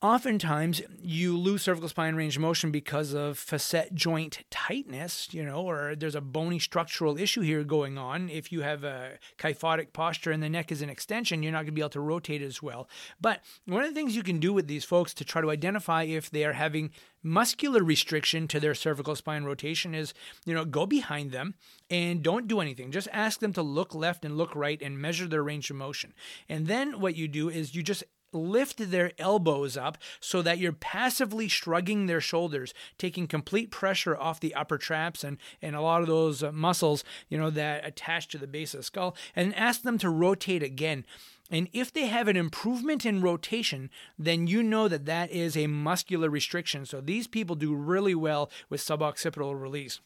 oftentimes 0.02 0.82
you 1.02 1.36
lose 1.36 1.64
cervical 1.64 1.90
spine 1.90 2.16
range 2.16 2.36
of 2.36 2.42
motion 2.42 2.70
because 2.70 3.14
of 3.14 3.38
facet 3.38 3.96
joint 3.96 4.44
tightness, 4.52 5.28
you 5.32 5.44
know, 5.44 5.68
or 5.68 5.96
there's 5.96 6.14
a 6.14 6.22
bony 6.22 6.60
structural 6.60 7.18
issue 7.18 7.42
here 7.42 7.64
going 7.64 7.98
on. 7.98 8.30
If 8.30 8.52
you 8.52 8.62
have 8.62 8.84
a 8.84 9.18
kyphotic 9.40 9.94
posture 9.94 10.32
and 10.32 10.44
the 10.44 10.50
neck 10.50 10.72
is 10.72 10.84
an 10.84 10.90
extension, 10.90 11.42
you're 11.42 11.52
not 11.52 11.60
going 11.60 11.68
to 11.68 11.72
be 11.72 11.82
able 11.82 11.90
to 11.90 12.00
rotate 12.00 12.44
as 12.44 12.62
well. 12.62 12.88
But 13.20 13.42
one 13.66 13.84
of 13.84 13.90
the 13.90 13.96
things 13.96 14.16
you 14.16 14.24
can 14.24 14.40
do 14.40 14.54
with 14.54 14.68
these 14.68 14.86
folks 14.86 15.14
to 15.16 15.26
try 15.26 15.42
to 15.42 15.50
identify 15.50 16.04
if 16.04 16.30
they 16.30 16.46
are 16.46 16.54
having 16.54 16.92
muscular 17.24 17.84
restriction 17.84 18.48
to 18.48 18.60
their 18.60 18.76
cervical 18.76 19.16
spine 19.16 19.44
rotation 19.44 19.96
is, 19.96 20.14
you 20.46 20.54
know, 20.54 20.64
go 20.64 20.86
behind 20.86 21.32
them 21.32 21.56
and 21.90 22.22
don't 22.22 22.48
do 22.48 22.60
anything. 22.60 22.92
Just 22.92 23.08
ask 23.12 23.40
them 23.40 23.54
to 23.54 23.64
look 23.64 23.96
left 23.96 24.24
and 24.24 24.38
look 24.38 24.56
right 24.56 24.82
and 24.82 25.00
measure 25.00 25.28
their 25.28 25.44
range 25.44 25.70
of 25.72 25.76
motion. 25.76 26.14
And 26.48 26.68
then 26.68 27.00
what 27.00 27.16
you 27.16 27.28
do 27.28 27.50
is 27.50 27.74
you 27.74 27.81
just 27.81 28.04
lift 28.34 28.92
their 28.92 29.12
elbows 29.18 29.78
up 29.78 29.98
so 30.19 30.42
that 30.42 30.57
you're 30.57 30.74
passively 30.74 31.48
shrugging 31.48 32.06
their 32.06 32.22
shoulders, 32.22 32.74
taking 32.98 33.28
complete 33.28 33.72
pressure 33.72 34.18
off 34.18 34.40
the 34.40 34.54
upper 34.56 34.78
traps 34.78 35.24
and, 35.24 35.38
and 35.62 35.76
a 35.76 35.81
lot 35.81 36.02
of 36.02 36.07
those 36.07 36.44
uh, 36.44 36.52
muscles, 36.52 37.04
you 37.30 37.38
know, 37.38 37.50
that 37.50 37.86
attach 37.86 38.28
to 38.28 38.38
the 38.38 38.48
base 38.48 38.74
of 38.74 38.81
the 38.81 38.84
skull, 38.84 39.16
and 39.36 39.56
ask 39.56 39.81
them 39.81 39.98
to 39.98 40.10
rotate 40.10 40.64
again. 40.64 41.06
And 41.50 41.69
if 41.72 41.94
they 41.94 42.07
have 42.07 42.28
an 42.28 42.36
improvement 42.36 43.06
in 43.06 43.22
rotation, 43.22 43.90
then 44.19 44.48
you 44.48 44.62
know 44.62 44.88
that 44.88 45.06
that 45.06 45.31
is 45.31 45.56
a 45.56 45.68
muscular 45.68 46.30
restriction. 46.30 46.86
So 46.86 47.00
these 47.00 47.28
people 47.28 47.56
do 47.56 47.74
really 47.74 48.16
well 48.16 48.52
with 48.69 48.81
suboccipital 48.81 49.60
release. 49.60 50.02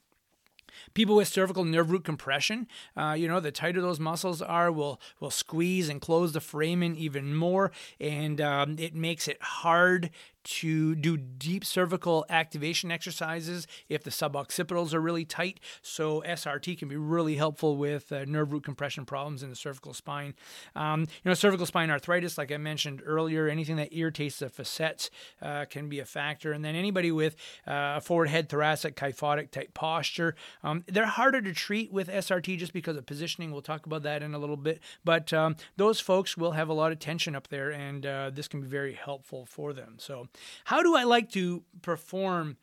People 0.93 1.15
with 1.15 1.27
cervical 1.27 1.63
nerve 1.63 1.91
root 1.91 2.03
compression, 2.03 2.67
uh, 2.95 3.15
you 3.17 3.27
know, 3.27 3.39
the 3.39 3.51
tighter 3.51 3.81
those 3.81 3.99
muscles 3.99 4.41
are, 4.41 4.71
will 4.71 4.99
will 5.19 5.31
squeeze 5.31 5.89
and 5.89 6.01
close 6.01 6.33
the 6.33 6.41
foramen 6.41 6.95
even 6.95 7.35
more, 7.35 7.71
and 7.99 8.39
um, 8.41 8.75
it 8.79 8.95
makes 8.95 9.27
it 9.27 9.41
hard 9.41 10.09
to 10.43 10.95
do 10.95 11.17
deep 11.17 11.65
cervical 11.65 12.25
activation 12.29 12.91
exercises 12.91 13.67
if 13.89 14.03
the 14.03 14.09
suboccipitals 14.09 14.93
are 14.93 15.01
really 15.01 15.25
tight. 15.25 15.59
So 15.81 16.21
SRT 16.21 16.77
can 16.79 16.87
be 16.87 16.97
really 16.97 17.35
helpful 17.35 17.77
with 17.77 18.11
uh, 18.11 18.25
nerve 18.25 18.51
root 18.51 18.63
compression 18.63 19.05
problems 19.05 19.43
in 19.43 19.49
the 19.49 19.55
cervical 19.55 19.93
spine. 19.93 20.33
Um, 20.75 21.01
you 21.01 21.29
know, 21.29 21.33
cervical 21.33 21.65
spine 21.65 21.89
arthritis, 21.89 22.37
like 22.37 22.51
I 22.51 22.57
mentioned 22.57 23.01
earlier, 23.05 23.47
anything 23.47 23.75
that 23.77 23.93
irritates 23.93 24.39
the 24.39 24.49
facets 24.49 25.09
uh, 25.41 25.65
can 25.65 25.89
be 25.89 25.99
a 25.99 26.05
factor. 26.05 26.51
And 26.51 26.63
then 26.63 26.75
anybody 26.75 27.11
with 27.11 27.35
uh, 27.67 27.99
forward 27.99 28.29
head 28.29 28.49
thoracic 28.49 28.95
kyphotic 28.95 29.51
type 29.51 29.73
posture, 29.73 30.35
um, 30.63 30.83
they're 30.87 31.05
harder 31.05 31.41
to 31.41 31.53
treat 31.53 31.91
with 31.91 32.07
SRT 32.07 32.57
just 32.57 32.73
because 32.73 32.97
of 32.97 33.05
positioning. 33.05 33.51
We'll 33.51 33.61
talk 33.61 33.85
about 33.85 34.03
that 34.03 34.23
in 34.23 34.33
a 34.33 34.39
little 34.39 34.57
bit. 34.57 34.79
But 35.03 35.33
um, 35.33 35.55
those 35.77 35.99
folks 35.99 36.37
will 36.37 36.51
have 36.51 36.69
a 36.69 36.73
lot 36.73 36.91
of 36.91 36.99
tension 36.99 37.35
up 37.35 37.47
there, 37.47 37.71
and 37.71 38.05
uh, 38.05 38.31
this 38.31 38.47
can 38.47 38.61
be 38.61 38.67
very 38.67 38.93
helpful 38.93 39.45
for 39.45 39.73
them. 39.73 39.95
So 39.97 40.27
how 40.65 40.81
do 40.83 40.95
I 40.95 41.03
like 41.03 41.31
to 41.31 41.63
perform 41.81 42.57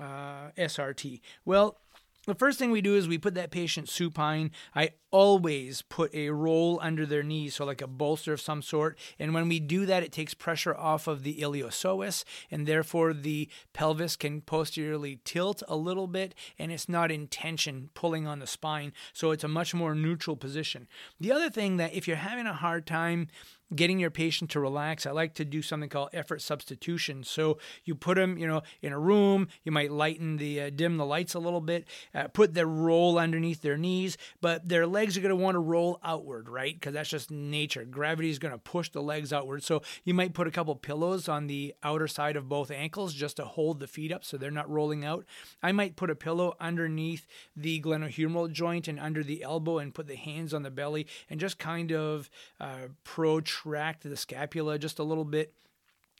uh, 0.00 0.50
SRT? 0.56 1.20
Well, 1.44 1.78
the 2.26 2.34
first 2.34 2.58
thing 2.58 2.70
we 2.70 2.82
do 2.82 2.94
is 2.94 3.08
we 3.08 3.18
put 3.18 3.34
that 3.34 3.50
patient 3.50 3.88
supine. 3.88 4.50
I 4.74 4.90
always 5.12 5.82
put 5.82 6.12
a 6.14 6.30
roll 6.30 6.80
under 6.82 7.06
their 7.06 7.22
knees, 7.22 7.54
so 7.54 7.64
like 7.64 7.82
a 7.82 7.86
bolster 7.86 8.32
of 8.32 8.40
some 8.40 8.62
sort. 8.62 8.98
And 9.18 9.32
when 9.32 9.48
we 9.48 9.60
do 9.60 9.86
that, 9.86 10.02
it 10.02 10.10
takes 10.10 10.34
pressure 10.34 10.74
off 10.74 11.06
of 11.06 11.22
the 11.22 11.36
iliopsoas, 11.40 12.24
and 12.50 12.66
therefore 12.66 13.12
the 13.12 13.48
pelvis 13.72 14.16
can 14.16 14.40
posteriorly 14.40 15.20
tilt 15.24 15.62
a 15.68 15.76
little 15.76 16.08
bit, 16.08 16.34
and 16.58 16.72
it's 16.72 16.88
not 16.88 17.12
in 17.12 17.28
tension 17.28 17.90
pulling 17.94 18.26
on 18.26 18.40
the 18.40 18.46
spine. 18.46 18.92
So 19.12 19.30
it's 19.30 19.44
a 19.44 19.48
much 19.48 19.74
more 19.74 19.94
neutral 19.94 20.34
position. 20.34 20.88
The 21.20 21.30
other 21.30 21.50
thing 21.50 21.76
that 21.76 21.94
if 21.94 22.08
you're 22.08 22.16
having 22.16 22.46
a 22.46 22.54
hard 22.54 22.86
time 22.86 23.28
getting 23.74 23.98
your 23.98 24.10
patient 24.10 24.50
to 24.50 24.60
relax, 24.60 25.06
I 25.06 25.10
like 25.12 25.34
to 25.34 25.44
do 25.44 25.62
something 25.62 25.88
called 25.88 26.10
effort 26.12 26.42
substitution. 26.42 27.24
So 27.24 27.58
you 27.84 27.94
put 27.94 28.16
them, 28.16 28.36
you 28.36 28.46
know, 28.46 28.62
in 28.80 28.92
a 28.92 28.98
room. 28.98 29.48
You 29.64 29.72
might 29.72 29.90
lighten 29.90 30.36
the 30.36 30.62
uh, 30.62 30.70
dim 30.70 30.96
the 30.96 31.06
lights 31.06 31.34
a 31.34 31.38
little 31.38 31.60
bit. 31.60 31.86
Uh, 32.14 32.28
put 32.28 32.54
the 32.54 32.66
roll 32.66 33.18
underneath 33.18 33.62
their 33.62 33.78
knees, 33.78 34.16
but 34.40 34.68
their 34.68 34.86
legs 34.86 35.01
are 35.02 35.20
going 35.20 35.30
to 35.30 35.36
want 35.36 35.54
to 35.54 35.60
roll 35.60 35.98
outward, 36.02 36.48
right? 36.48 36.74
Because 36.74 36.94
that's 36.94 37.10
just 37.10 37.30
nature. 37.30 37.84
Gravity 37.84 38.30
is 38.30 38.38
going 38.38 38.52
to 38.52 38.58
push 38.58 38.90
the 38.90 39.02
legs 39.02 39.32
outward. 39.32 39.62
So 39.62 39.82
you 40.04 40.14
might 40.14 40.34
put 40.34 40.46
a 40.46 40.50
couple 40.50 40.74
pillows 40.76 41.28
on 41.28 41.46
the 41.46 41.74
outer 41.82 42.08
side 42.08 42.36
of 42.36 42.48
both 42.48 42.70
ankles 42.70 43.14
just 43.14 43.36
to 43.36 43.44
hold 43.44 43.80
the 43.80 43.86
feet 43.86 44.12
up 44.12 44.24
so 44.24 44.36
they're 44.36 44.50
not 44.50 44.70
rolling 44.70 45.04
out. 45.04 45.24
I 45.62 45.72
might 45.72 45.96
put 45.96 46.10
a 46.10 46.14
pillow 46.14 46.54
underneath 46.60 47.26
the 47.56 47.80
glenohumeral 47.80 48.50
joint 48.52 48.88
and 48.88 49.00
under 49.00 49.22
the 49.22 49.42
elbow 49.42 49.78
and 49.78 49.94
put 49.94 50.06
the 50.06 50.16
hands 50.16 50.54
on 50.54 50.62
the 50.62 50.70
belly 50.70 51.06
and 51.28 51.40
just 51.40 51.58
kind 51.58 51.92
of 51.92 52.30
uh, 52.60 52.88
protract 53.04 54.02
the 54.02 54.16
scapula 54.16 54.78
just 54.78 54.98
a 54.98 55.04
little 55.04 55.24
bit. 55.24 55.54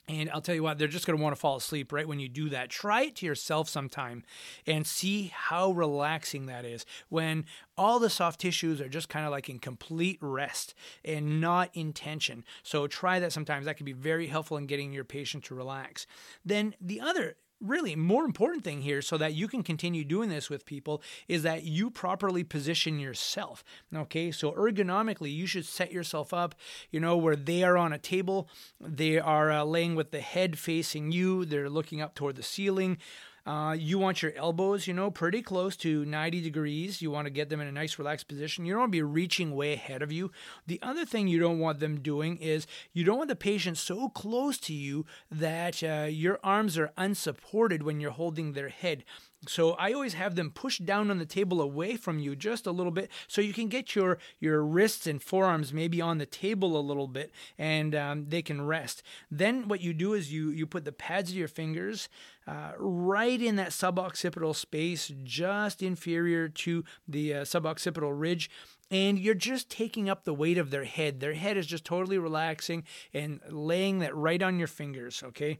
And 0.09 0.29
I'll 0.31 0.41
tell 0.41 0.55
you 0.55 0.63
what, 0.63 0.77
they're 0.77 0.89
just 0.89 1.07
going 1.07 1.17
to 1.17 1.23
want 1.23 1.33
to 1.33 1.39
fall 1.39 1.55
asleep 1.55 1.93
right 1.93 2.07
when 2.07 2.19
you 2.19 2.27
do 2.27 2.49
that. 2.49 2.69
Try 2.69 3.03
it 3.03 3.15
to 3.17 3.25
yourself 3.25 3.69
sometime 3.69 4.23
and 4.67 4.85
see 4.85 5.31
how 5.33 5.71
relaxing 5.71 6.47
that 6.47 6.65
is 6.65 6.85
when 7.07 7.45
all 7.77 7.99
the 7.99 8.09
soft 8.09 8.41
tissues 8.41 8.81
are 8.81 8.89
just 8.89 9.07
kind 9.07 9.25
of 9.25 9.31
like 9.31 9.49
in 9.49 9.59
complete 9.59 10.17
rest 10.19 10.73
and 11.05 11.39
not 11.39 11.69
in 11.73 11.93
tension. 11.93 12.43
So 12.63 12.85
try 12.85 13.19
that 13.19 13.31
sometimes. 13.31 13.65
That 13.65 13.77
can 13.77 13.85
be 13.85 13.93
very 13.93 14.27
helpful 14.27 14.57
in 14.57 14.65
getting 14.65 14.91
your 14.91 15.05
patient 15.05 15.45
to 15.45 15.55
relax. 15.55 16.05
Then 16.43 16.75
the 16.81 16.99
other 16.99 17.37
really 17.63 17.95
more 17.95 18.25
important 18.25 18.63
thing 18.63 18.81
here 18.81 19.01
so 19.01 19.17
that 19.17 19.33
you 19.33 19.47
can 19.47 19.63
continue 19.63 20.03
doing 20.03 20.29
this 20.29 20.49
with 20.49 20.65
people 20.65 21.01
is 21.27 21.43
that 21.43 21.63
you 21.63 21.89
properly 21.89 22.43
position 22.43 22.99
yourself 22.99 23.63
okay? 23.95 24.31
So 24.31 24.51
ergonomically 24.51 25.33
you 25.33 25.47
should 25.47 25.65
set 25.65 25.91
yourself 25.91 26.33
up 26.33 26.55
you 26.91 26.99
know 26.99 27.17
where 27.17 27.35
they 27.35 27.63
are 27.63 27.77
on 27.77 27.93
a 27.93 27.97
table 27.97 28.49
they 28.79 29.17
are 29.17 29.51
uh, 29.51 29.63
laying 29.63 29.95
with 29.95 30.11
the 30.11 30.21
head 30.21 30.59
facing 30.59 31.11
you 31.11 31.45
they're 31.45 31.69
looking 31.69 32.01
up 32.01 32.15
toward 32.15 32.35
the 32.35 32.43
ceiling 32.43 32.97
uh, 33.45 33.75
you 33.77 33.99
want 33.99 34.21
your 34.21 34.31
elbows, 34.35 34.87
you 34.87 34.93
know, 34.93 35.11
pretty 35.11 35.41
close 35.41 35.75
to 35.77 36.05
90 36.05 36.41
degrees. 36.41 37.01
You 37.01 37.11
want 37.11 37.25
to 37.25 37.31
get 37.31 37.49
them 37.49 37.59
in 37.59 37.67
a 37.67 37.71
nice 37.71 37.99
relaxed 37.99 38.27
position. 38.27 38.65
You 38.65 38.73
don't 38.73 38.81
want 38.81 38.91
to 38.91 38.97
be 38.97 39.01
reaching 39.01 39.53
way 39.55 39.73
ahead 39.73 40.01
of 40.01 40.11
you. 40.11 40.31
The 40.65 40.79
other 40.81 41.05
thing 41.05 41.27
you 41.27 41.39
don't 41.39 41.59
want 41.59 41.79
them 41.79 41.99
doing 41.99 42.37
is 42.37 42.65
you 42.93 43.03
don't 43.03 43.17
want 43.17 43.29
the 43.29 43.35
patient 43.35 43.77
so 43.77 44.07
close 44.09 44.57
to 44.59 44.73
you 44.73 45.05
that 45.29 45.83
uh, 45.83 46.07
your 46.09 46.39
arms 46.43 46.77
are 46.77 46.91
unsupported 46.95 47.83
when 47.83 47.99
you're 47.99 48.11
holding 48.11 48.53
their 48.53 48.69
head. 48.69 49.03
So 49.47 49.71
I 49.73 49.91
always 49.91 50.13
have 50.13 50.35
them 50.35 50.51
pushed 50.51 50.85
down 50.85 51.11
on 51.11 51.17
the 51.17 51.25
table 51.25 51.61
away 51.61 51.97
from 51.97 52.19
you 52.19 52.35
just 52.35 52.65
a 52.65 52.71
little 52.71 52.91
bit, 52.91 53.09
so 53.27 53.41
you 53.41 53.53
can 53.53 53.67
get 53.67 53.95
your 53.95 54.17
your 54.39 54.63
wrists 54.63 55.07
and 55.07 55.21
forearms 55.21 55.73
maybe 55.73 56.01
on 56.01 56.17
the 56.17 56.25
table 56.25 56.77
a 56.77 56.81
little 56.81 57.07
bit, 57.07 57.31
and 57.57 57.93
um, 57.95 58.25
they 58.29 58.41
can 58.41 58.65
rest. 58.65 59.03
Then 59.29 59.67
what 59.67 59.81
you 59.81 59.93
do 59.93 60.13
is 60.13 60.31
you 60.31 60.49
you 60.49 60.65
put 60.65 60.85
the 60.85 60.91
pads 60.91 61.31
of 61.31 61.37
your 61.37 61.47
fingers 61.47 62.09
uh, 62.47 62.71
right 62.77 63.41
in 63.41 63.55
that 63.57 63.69
suboccipital 63.69 64.55
space, 64.55 65.11
just 65.23 65.81
inferior 65.81 66.47
to 66.49 66.83
the 67.07 67.33
uh, 67.33 67.41
suboccipital 67.41 68.11
ridge, 68.17 68.49
and 68.91 69.19
you're 69.19 69.33
just 69.33 69.69
taking 69.69 70.09
up 70.09 70.23
the 70.23 70.33
weight 70.33 70.57
of 70.57 70.69
their 70.69 70.83
head. 70.85 71.19
Their 71.19 71.33
head 71.33 71.57
is 71.57 71.67
just 71.67 71.85
totally 71.85 72.17
relaxing 72.17 72.83
and 73.13 73.39
laying 73.49 73.99
that 73.99 74.15
right 74.15 74.41
on 74.41 74.57
your 74.59 74.67
fingers. 74.67 75.23
Okay, 75.23 75.59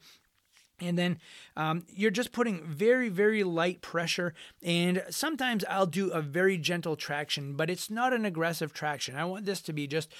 and 0.83 0.97
then 0.97 1.19
um, 1.55 1.85
you're 1.89 2.11
just 2.11 2.31
putting 2.31 2.63
very, 2.65 3.09
very 3.09 3.43
light 3.43 3.81
pressure. 3.81 4.33
And 4.61 5.03
sometimes 5.09 5.63
I'll 5.69 5.85
do 5.85 6.11
a 6.11 6.21
very 6.21 6.57
gentle 6.57 6.95
traction, 6.95 7.55
but 7.55 7.69
it's 7.69 7.89
not 7.89 8.13
an 8.13 8.25
aggressive 8.25 8.73
traction. 8.73 9.15
I 9.15 9.25
want 9.25 9.45
this 9.45 9.61
to 9.61 9.73
be 9.73 9.87
just 9.87 10.11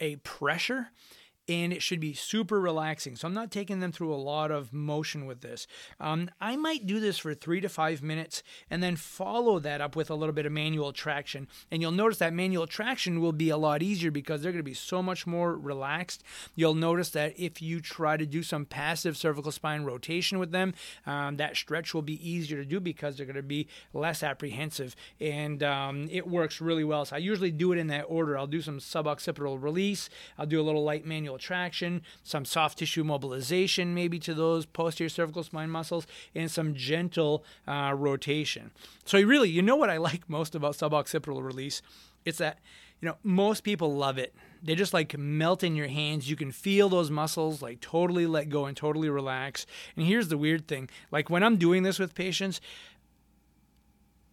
a 0.00 0.16
pressure 0.16 0.88
and 1.48 1.72
it 1.72 1.82
should 1.82 2.00
be 2.00 2.14
super 2.14 2.60
relaxing. 2.60 3.16
So 3.16 3.28
I'm 3.28 3.34
not 3.34 3.50
taking 3.50 3.80
them 3.80 3.92
through 3.92 4.14
a 4.14 4.16
lot 4.16 4.50
of 4.50 4.72
motion 4.72 5.26
with 5.26 5.40
this. 5.40 5.66
Um, 6.00 6.30
I 6.40 6.56
might 6.56 6.86
do 6.86 7.00
this 7.00 7.18
for 7.18 7.34
three 7.34 7.60
to 7.60 7.68
five 7.68 8.02
minutes 8.02 8.42
and 8.70 8.82
then 8.82 8.96
follow 8.96 9.58
that 9.58 9.80
up 9.80 9.94
with 9.94 10.10
a 10.10 10.14
little 10.14 10.32
bit 10.32 10.46
of 10.46 10.52
manual 10.52 10.92
traction. 10.92 11.48
And 11.70 11.82
you'll 11.82 11.92
notice 11.92 12.18
that 12.18 12.32
manual 12.32 12.66
traction 12.66 13.20
will 13.20 13.32
be 13.32 13.50
a 13.50 13.56
lot 13.56 13.82
easier 13.82 14.10
because 14.10 14.42
they're 14.42 14.52
going 14.52 14.58
to 14.58 14.62
be 14.62 14.74
so 14.74 15.02
much 15.02 15.26
more 15.26 15.56
relaxed. 15.56 16.22
You'll 16.54 16.74
notice 16.74 17.10
that 17.10 17.38
if 17.38 17.60
you 17.60 17.80
try 17.80 18.16
to 18.16 18.26
do 18.26 18.42
some 18.42 18.64
passive 18.64 19.16
cervical 19.16 19.52
spine 19.52 19.84
rotation 19.84 20.38
with 20.38 20.50
them, 20.50 20.74
um, 21.06 21.36
that 21.36 21.56
stretch 21.56 21.92
will 21.92 22.02
be 22.02 22.28
easier 22.28 22.58
to 22.58 22.64
do 22.64 22.80
because 22.80 23.16
they're 23.16 23.26
going 23.26 23.36
to 23.36 23.42
be 23.42 23.68
less 23.92 24.22
apprehensive. 24.22 24.96
And 25.20 25.62
um, 25.62 26.08
it 26.10 26.26
works 26.26 26.60
really 26.60 26.84
well. 26.84 27.04
So 27.04 27.16
I 27.16 27.18
usually 27.18 27.50
do 27.50 27.72
it 27.72 27.78
in 27.78 27.88
that 27.88 28.04
order. 28.08 28.38
I'll 28.38 28.46
do 28.46 28.62
some 28.62 28.78
suboccipital 28.78 29.62
release, 29.62 30.08
I'll 30.38 30.46
do 30.46 30.60
a 30.60 30.62
little 30.62 30.84
light 30.84 31.04
manual 31.04 31.33
traction, 31.38 32.02
some 32.22 32.44
soft 32.44 32.78
tissue 32.78 33.04
mobilization 33.04 33.94
maybe 33.94 34.18
to 34.20 34.34
those 34.34 34.66
posterior 34.66 35.08
cervical 35.08 35.42
spine 35.42 35.70
muscles, 35.70 36.06
and 36.34 36.50
some 36.50 36.74
gentle 36.74 37.44
uh, 37.66 37.92
rotation. 37.96 38.70
So 39.04 39.20
really, 39.20 39.50
you 39.50 39.62
know 39.62 39.76
what 39.76 39.90
I 39.90 39.96
like 40.08 40.28
most 40.28 40.54
about 40.54 40.74
suboccipital 40.74 41.42
release? 41.42 41.82
It's 42.24 42.38
that 42.38 42.58
you 43.00 43.08
know 43.08 43.16
most 43.22 43.64
people 43.64 43.94
love 43.94 44.18
it. 44.18 44.34
They 44.62 44.74
just 44.74 44.94
like 44.94 45.16
melt 45.18 45.62
in 45.62 45.76
your 45.76 45.88
hands. 45.88 46.30
You 46.30 46.36
can 46.36 46.50
feel 46.50 46.88
those 46.88 47.10
muscles 47.10 47.60
like 47.60 47.80
totally 47.80 48.26
let 48.26 48.48
go 48.48 48.64
and 48.64 48.74
totally 48.74 49.10
relax. 49.10 49.66
And 49.94 50.06
here's 50.06 50.28
the 50.28 50.38
weird 50.38 50.66
thing: 50.66 50.88
like 51.10 51.28
when 51.28 51.42
I'm 51.42 51.56
doing 51.56 51.82
this 51.82 51.98
with 51.98 52.14
patients, 52.14 52.60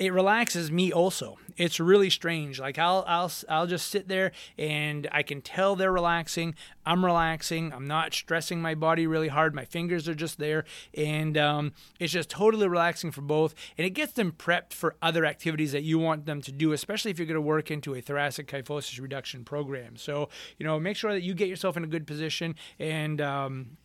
it 0.01 0.11
relaxes 0.11 0.71
me 0.71 0.91
also. 0.91 1.37
It's 1.57 1.79
really 1.79 2.09
strange. 2.09 2.59
Like 2.59 2.79
I'll 2.79 3.05
I'll 3.07 3.31
I'll 3.47 3.67
just 3.67 3.91
sit 3.91 4.07
there 4.07 4.31
and 4.57 5.07
I 5.11 5.21
can 5.21 5.41
tell 5.41 5.75
they're 5.75 5.91
relaxing. 5.91 6.55
I'm 6.87 7.05
relaxing. 7.05 7.71
I'm 7.71 7.87
not 7.87 8.11
stressing 8.11 8.63
my 8.63 8.73
body 8.73 9.05
really 9.05 9.27
hard. 9.27 9.53
My 9.53 9.63
fingers 9.63 10.09
are 10.09 10.15
just 10.15 10.39
there, 10.39 10.65
and 10.95 11.37
um, 11.37 11.73
it's 11.99 12.13
just 12.13 12.31
totally 12.31 12.67
relaxing 12.67 13.11
for 13.11 13.21
both. 13.21 13.53
And 13.77 13.85
it 13.85 13.91
gets 13.91 14.13
them 14.13 14.31
prepped 14.31 14.73
for 14.73 14.95
other 15.03 15.23
activities 15.23 15.71
that 15.73 15.83
you 15.83 15.99
want 15.99 16.25
them 16.25 16.41
to 16.41 16.51
do, 16.51 16.71
especially 16.71 17.11
if 17.11 17.19
you're 17.19 17.27
going 17.27 17.35
to 17.35 17.41
work 17.41 17.69
into 17.69 17.93
a 17.93 18.01
thoracic 18.01 18.47
kyphosis 18.47 18.99
reduction 18.99 19.43
program. 19.43 19.97
So 19.97 20.29
you 20.57 20.65
know, 20.65 20.79
make 20.79 20.97
sure 20.97 21.13
that 21.13 21.21
you 21.21 21.35
get 21.35 21.47
yourself 21.47 21.77
in 21.77 21.83
a 21.83 21.87
good 21.87 22.07
position 22.07 22.55
and. 22.79 23.21
Um, 23.21 23.77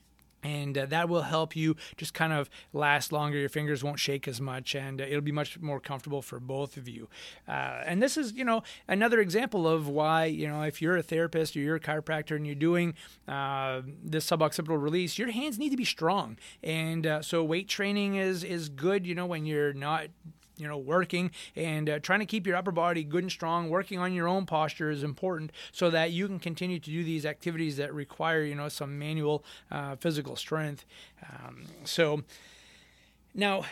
and 0.46 0.78
uh, 0.78 0.86
that 0.86 1.08
will 1.08 1.22
help 1.22 1.56
you 1.56 1.76
just 1.96 2.14
kind 2.14 2.32
of 2.32 2.48
last 2.72 3.12
longer. 3.12 3.38
Your 3.38 3.48
fingers 3.48 3.82
won't 3.82 3.98
shake 3.98 4.28
as 4.28 4.40
much, 4.40 4.74
and 4.74 5.00
uh, 5.00 5.04
it'll 5.04 5.20
be 5.20 5.32
much 5.32 5.58
more 5.60 5.80
comfortable 5.80 6.22
for 6.22 6.38
both 6.38 6.76
of 6.76 6.88
you. 6.88 7.08
Uh, 7.48 7.82
and 7.84 8.02
this 8.02 8.16
is, 8.16 8.32
you 8.32 8.44
know, 8.44 8.62
another 8.88 9.20
example 9.20 9.66
of 9.66 9.88
why, 9.88 10.26
you 10.26 10.48
know, 10.48 10.62
if 10.62 10.80
you're 10.80 10.96
a 10.96 11.02
therapist 11.02 11.56
or 11.56 11.60
you're 11.60 11.76
a 11.76 11.80
chiropractor 11.80 12.36
and 12.36 12.46
you're 12.46 12.54
doing 12.54 12.94
uh, 13.26 13.82
this 14.04 14.28
suboccipital 14.30 14.80
release, 14.80 15.18
your 15.18 15.30
hands 15.30 15.58
need 15.58 15.70
to 15.70 15.76
be 15.76 15.84
strong. 15.84 16.36
And 16.62 17.06
uh, 17.06 17.22
so 17.22 17.42
weight 17.42 17.68
training 17.68 18.16
is 18.16 18.44
is 18.44 18.68
good, 18.68 19.06
you 19.06 19.14
know, 19.14 19.26
when 19.26 19.46
you're 19.46 19.72
not 19.72 20.08
you 20.56 20.66
know, 20.66 20.78
working 20.78 21.30
and 21.54 21.88
uh, 21.88 21.98
trying 21.98 22.20
to 22.20 22.26
keep 22.26 22.46
your 22.46 22.56
upper 22.56 22.72
body 22.72 23.04
good 23.04 23.24
and 23.24 23.30
strong, 23.30 23.68
working 23.68 23.98
on 23.98 24.12
your 24.12 24.28
own 24.28 24.46
posture 24.46 24.90
is 24.90 25.02
important 25.02 25.52
so 25.72 25.90
that 25.90 26.12
you 26.12 26.26
can 26.26 26.38
continue 26.38 26.78
to 26.78 26.90
do 26.90 27.04
these 27.04 27.26
activities 27.26 27.76
that 27.76 27.92
require, 27.92 28.42
you 28.42 28.54
know, 28.54 28.68
some 28.68 28.98
manual 28.98 29.44
uh, 29.70 29.96
physical 29.96 30.36
strength. 30.36 30.84
Um, 31.30 31.64
so 31.84 32.22
now, 33.34 33.64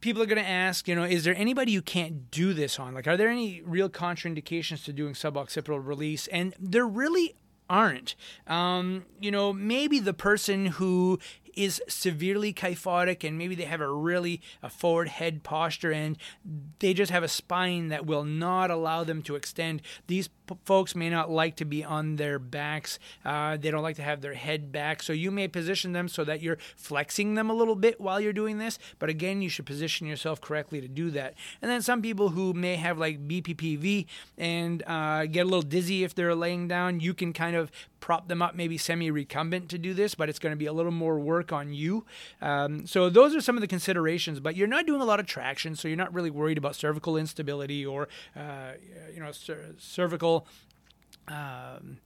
people 0.00 0.22
are 0.22 0.26
going 0.26 0.42
to 0.42 0.48
ask, 0.48 0.88
you 0.88 0.94
know, 0.94 1.04
is 1.04 1.24
there 1.24 1.34
anybody 1.36 1.72
you 1.72 1.82
can't 1.82 2.30
do 2.30 2.52
this 2.52 2.78
on? 2.78 2.94
Like, 2.94 3.06
are 3.06 3.16
there 3.16 3.28
any 3.28 3.62
real 3.62 3.88
contraindications 3.88 4.84
to 4.84 4.92
doing 4.92 5.14
suboccipital 5.14 5.84
release? 5.84 6.26
And 6.28 6.54
there 6.58 6.86
really 6.86 7.34
aren't. 7.68 8.14
Um, 8.46 9.06
you 9.20 9.30
know, 9.30 9.52
maybe 9.52 9.98
the 9.98 10.14
person 10.14 10.66
who 10.66 11.18
is 11.56 11.82
severely 11.88 12.52
kyphotic 12.52 13.24
and 13.24 13.38
maybe 13.38 13.54
they 13.54 13.64
have 13.64 13.80
a 13.80 13.90
really 13.90 14.40
a 14.62 14.68
forward 14.68 15.08
head 15.08 15.42
posture 15.42 15.90
and 15.90 16.18
they 16.78 16.92
just 16.92 17.10
have 17.10 17.22
a 17.22 17.28
spine 17.28 17.88
that 17.88 18.06
will 18.06 18.24
not 18.24 18.70
allow 18.70 19.02
them 19.02 19.22
to 19.22 19.34
extend. 19.34 19.80
These 20.06 20.28
p- 20.28 20.56
folks 20.64 20.94
may 20.94 21.08
not 21.08 21.30
like 21.30 21.56
to 21.56 21.64
be 21.64 21.82
on 21.82 22.16
their 22.16 22.38
backs. 22.38 22.98
Uh, 23.24 23.56
they 23.56 23.70
don't 23.70 23.82
like 23.82 23.96
to 23.96 24.02
have 24.02 24.20
their 24.20 24.34
head 24.34 24.70
back. 24.70 25.02
So 25.02 25.12
you 25.14 25.30
may 25.30 25.48
position 25.48 25.92
them 25.92 26.08
so 26.08 26.24
that 26.24 26.42
you're 26.42 26.58
flexing 26.76 27.34
them 27.34 27.48
a 27.48 27.54
little 27.54 27.74
bit 27.76 28.00
while 28.00 28.20
you're 28.20 28.32
doing 28.34 28.58
this. 28.58 28.78
But 28.98 29.08
again, 29.08 29.40
you 29.40 29.48
should 29.48 29.66
position 29.66 30.06
yourself 30.06 30.40
correctly 30.40 30.80
to 30.82 30.88
do 30.88 31.10
that. 31.12 31.34
And 31.62 31.70
then 31.70 31.80
some 31.80 32.02
people 32.02 32.30
who 32.30 32.52
may 32.52 32.76
have 32.76 32.98
like 32.98 33.26
BPPV 33.26 34.06
and 34.36 34.82
uh, 34.86 35.24
get 35.26 35.40
a 35.40 35.44
little 35.48 35.62
dizzy 35.62 36.04
if 36.04 36.14
they're 36.14 36.34
laying 36.34 36.68
down, 36.68 37.00
you 37.00 37.14
can 37.14 37.32
kind 37.32 37.56
of 37.56 37.70
prop 38.06 38.28
them 38.28 38.40
up 38.40 38.54
maybe 38.54 38.78
semi 38.78 39.10
recumbent 39.10 39.68
to 39.68 39.78
do 39.78 39.92
this, 39.92 40.14
but 40.14 40.28
it's 40.28 40.38
going 40.38 40.52
to 40.52 40.56
be 40.56 40.66
a 40.66 40.72
little 40.72 40.92
more 40.92 41.18
work 41.18 41.45
work 41.46 41.52
on 41.52 41.72
you. 41.72 42.04
Um, 42.42 42.86
so 42.86 43.08
those 43.08 43.34
are 43.34 43.40
some 43.40 43.56
of 43.56 43.60
the 43.60 43.66
considerations. 43.66 44.40
But 44.40 44.56
you're 44.56 44.66
not 44.66 44.86
doing 44.86 45.00
a 45.00 45.04
lot 45.04 45.20
of 45.20 45.26
traction, 45.26 45.76
so 45.76 45.88
you're 45.88 45.96
not 45.96 46.12
really 46.12 46.30
worried 46.30 46.58
about 46.58 46.74
cervical 46.74 47.16
instability 47.16 47.84
or 47.84 48.08
uh, 48.36 48.72
you 49.14 49.20
know 49.20 49.32
cer- 49.32 49.74
cervical. 49.78 50.46
Um, 51.28 51.98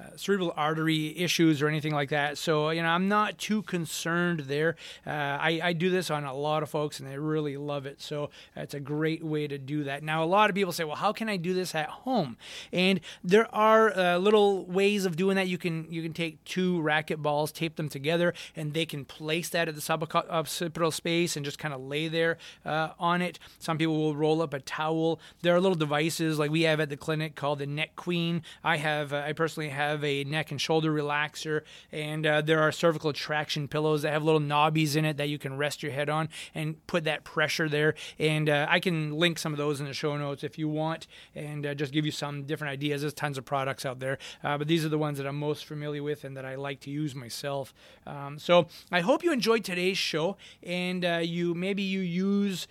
uh, 0.00 0.16
cerebral 0.16 0.52
artery 0.56 1.16
issues 1.16 1.62
or 1.62 1.68
anything 1.68 1.94
like 1.94 2.08
that. 2.08 2.36
So, 2.36 2.70
you 2.70 2.82
know, 2.82 2.88
I'm 2.88 3.08
not 3.08 3.38
too 3.38 3.62
concerned 3.62 4.40
there. 4.40 4.76
Uh, 5.06 5.10
I, 5.10 5.60
I, 5.62 5.72
do 5.72 5.88
this 5.88 6.10
on 6.10 6.24
a 6.24 6.34
lot 6.34 6.64
of 6.64 6.70
folks 6.70 6.98
and 6.98 7.08
they 7.08 7.16
really 7.16 7.56
love 7.56 7.86
it. 7.86 8.02
So, 8.02 8.30
it's 8.56 8.74
a 8.74 8.80
great 8.80 9.22
way 9.22 9.46
to 9.46 9.56
do 9.56 9.84
that. 9.84 10.02
Now, 10.02 10.24
a 10.24 10.26
lot 10.26 10.50
of 10.50 10.56
people 10.56 10.72
say, 10.72 10.82
well, 10.82 10.96
how 10.96 11.12
can 11.12 11.28
I 11.28 11.36
do 11.36 11.54
this 11.54 11.76
at 11.76 11.88
home? 11.88 12.36
And 12.72 13.00
there 13.22 13.52
are 13.54 13.96
uh, 13.96 14.18
little 14.18 14.64
ways 14.66 15.04
of 15.04 15.14
doing 15.14 15.36
that. 15.36 15.46
You 15.46 15.58
can 15.58 15.86
you 15.88 16.02
can 16.02 16.12
take 16.12 16.42
two 16.44 16.80
racket 16.80 17.22
balls, 17.22 17.52
tape 17.52 17.76
them 17.76 17.88
together, 17.88 18.34
and 18.56 18.74
they 18.74 18.86
can 18.86 19.04
place 19.04 19.48
that 19.50 19.68
at 19.68 19.76
the 19.76 19.80
suboccipital 19.80 20.92
space 20.92 21.36
and 21.36 21.44
just 21.44 21.58
kind 21.58 21.72
of 21.72 21.80
lay 21.80 22.08
there 22.08 22.38
uh, 22.64 22.90
on 22.98 23.22
it. 23.22 23.38
Some 23.60 23.78
people 23.78 23.96
will 23.96 24.16
roll 24.16 24.42
up 24.42 24.54
a 24.54 24.60
towel. 24.60 25.20
There 25.42 25.54
are 25.54 25.60
little 25.60 25.76
devices 25.76 26.38
like 26.38 26.50
we 26.50 26.62
have 26.62 26.80
at 26.80 26.88
the 26.88 26.96
clinic 26.96 27.36
called 27.36 27.60
the 27.60 27.66
Neck 27.66 27.94
Queen. 27.94 28.42
I 28.64 28.78
have, 28.78 29.12
uh, 29.12 29.22
I 29.26 29.32
personally 29.32 29.68
have 29.70 29.83
have 29.88 30.04
a 30.04 30.24
neck 30.24 30.50
and 30.50 30.60
shoulder 30.60 30.92
relaxer, 30.92 31.62
and 31.92 32.26
uh, 32.26 32.40
there 32.40 32.60
are 32.60 32.72
cervical 32.72 33.12
traction 33.12 33.68
pillows 33.68 34.02
that 34.02 34.12
have 34.12 34.22
little 34.22 34.40
knobbies 34.40 34.96
in 34.96 35.04
it 35.04 35.16
that 35.16 35.28
you 35.28 35.38
can 35.38 35.56
rest 35.56 35.82
your 35.82 35.92
head 35.92 36.08
on 36.08 36.28
and 36.54 36.84
put 36.86 37.04
that 37.04 37.24
pressure 37.24 37.68
there. 37.68 37.94
And 38.18 38.48
uh, 38.48 38.66
I 38.68 38.80
can 38.80 39.12
link 39.12 39.38
some 39.38 39.52
of 39.52 39.58
those 39.58 39.80
in 39.80 39.86
the 39.86 39.94
show 39.94 40.16
notes 40.16 40.44
if 40.44 40.58
you 40.58 40.68
want, 40.68 41.06
and 41.34 41.66
uh, 41.66 41.74
just 41.74 41.92
give 41.92 42.04
you 42.04 42.12
some 42.12 42.44
different 42.44 42.72
ideas. 42.72 43.00
There's 43.00 43.14
tons 43.14 43.38
of 43.38 43.44
products 43.44 43.86
out 43.86 44.00
there, 44.00 44.18
uh, 44.42 44.58
but 44.58 44.68
these 44.68 44.84
are 44.84 44.88
the 44.88 44.98
ones 44.98 45.18
that 45.18 45.26
I'm 45.26 45.38
most 45.38 45.64
familiar 45.64 46.02
with 46.02 46.24
and 46.24 46.36
that 46.36 46.44
I 46.44 46.54
like 46.54 46.80
to 46.80 46.90
use 46.90 47.14
myself. 47.14 47.74
Um, 48.06 48.38
so 48.38 48.66
I 48.90 49.00
hope 49.00 49.22
you 49.24 49.32
enjoyed 49.32 49.64
today's 49.64 49.98
show, 49.98 50.36
and 50.62 51.04
uh, 51.04 51.20
you 51.22 51.54
maybe 51.54 51.82
you 51.82 52.00
use 52.00 52.66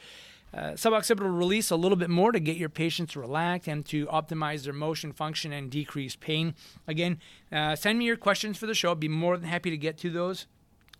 uh, 0.54 0.72
suboccipital 0.72 1.38
release 1.38 1.72
a 1.72 1.76
little 1.76 1.96
bit 1.96 2.10
more 2.10 2.32
to 2.32 2.40
get 2.40 2.58
your 2.58 2.70
patients 2.70 3.16
relaxed 3.16 3.68
and 3.68 3.86
to 3.88 4.06
optimize 4.08 4.64
their 4.64 4.74
motion 4.74 5.12
function 5.12 5.52
and 5.52 5.72
decrease 5.72 6.16
pain. 6.16 6.54
Again, 6.88 7.20
uh, 7.52 7.76
send 7.76 8.00
me 8.00 8.06
your 8.06 8.18
questions 8.18 8.58
for 8.58 8.68
the 8.68 8.76
show. 8.76 8.92
I'd 8.92 9.00
be 9.00 9.08
more 9.08 9.38
than 9.38 9.50
happy 9.50 9.70
to 9.70 9.78
get 9.78 9.98
to 10.00 10.10
those 10.10 10.48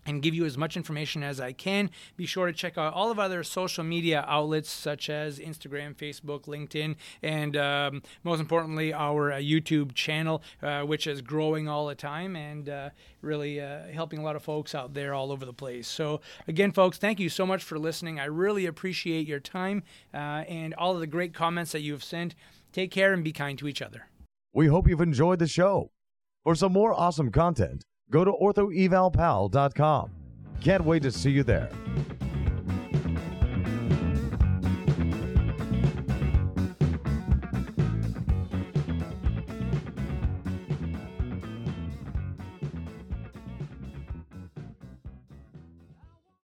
and 0.06 0.22
give 0.22 0.34
you 0.34 0.44
as 0.44 0.56
much 0.56 0.76
information 0.76 1.22
as 1.22 1.40
I 1.40 1.52
can. 1.52 1.90
Be 2.16 2.26
sure 2.26 2.46
to 2.46 2.52
check 2.52 2.78
out 2.78 2.94
all 2.94 3.10
of 3.10 3.18
our 3.18 3.24
other 3.24 3.42
social 3.42 3.82
media 3.82 4.24
outlets 4.28 4.70
such 4.70 5.08
as 5.08 5.38
Instagram, 5.38 5.96
Facebook, 5.96 6.42
LinkedIn, 6.42 6.94
and 7.22 7.56
um, 7.56 8.02
most 8.22 8.38
importantly, 8.38 8.92
our 8.92 9.32
uh, 9.32 9.36
YouTube 9.36 9.94
channel, 9.94 10.42
uh, 10.62 10.82
which 10.82 11.06
is 11.06 11.22
growing 11.22 11.66
all 11.66 11.86
the 11.86 11.94
time 11.94 12.36
and 12.36 12.68
uh, 12.68 12.90
really 13.22 13.60
uh, 13.60 13.86
helping 13.92 14.20
a 14.20 14.22
lot 14.22 14.36
of 14.36 14.42
folks 14.42 14.74
out 14.74 14.94
there 14.94 15.14
all 15.14 15.32
over 15.32 15.44
the 15.44 15.52
place. 15.52 15.88
So, 15.88 16.20
again, 16.46 16.70
folks, 16.70 16.98
thank 16.98 17.18
you 17.18 17.30
so 17.30 17.46
much 17.46 17.64
for 17.64 17.78
listening. 17.78 18.20
I 18.20 18.26
really 18.26 18.66
appreciate 18.66 19.26
your 19.26 19.40
time 19.40 19.82
uh, 20.12 20.44
and 20.46 20.74
all 20.74 20.92
of 20.92 21.00
the 21.00 21.06
great 21.06 21.32
comments 21.32 21.72
that 21.72 21.80
you've 21.80 22.04
sent. 22.04 22.34
Take 22.72 22.90
care 22.90 23.12
and 23.12 23.24
be 23.24 23.32
kind 23.32 23.58
to 23.58 23.68
each 23.68 23.80
other. 23.80 24.08
We 24.52 24.66
hope 24.66 24.86
you've 24.86 25.00
enjoyed 25.00 25.38
the 25.38 25.48
show. 25.48 25.90
For 26.42 26.54
some 26.54 26.72
more 26.72 26.92
awesome 26.92 27.30
content, 27.32 27.84
go 28.10 28.24
to 28.24 28.32
orthoevalpal.com. 28.32 30.10
Can't 30.60 30.84
wait 30.84 31.02
to 31.02 31.10
see 31.10 31.30
you 31.30 31.42
there. 31.42 31.68